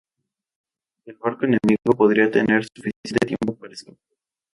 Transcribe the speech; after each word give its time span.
El 1.05 1.15
barco 1.17 1.45
enemigo 1.45 1.93
podría 1.95 2.31
tener 2.31 2.63
suficiente 2.63 3.23
tiempo 3.23 3.55
para 3.55 3.71
escapar. 3.71 4.17